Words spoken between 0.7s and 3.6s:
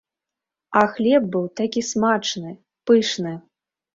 А хлеб быў такі смачны, пышны!